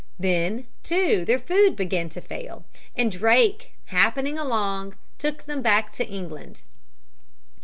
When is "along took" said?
4.35-5.45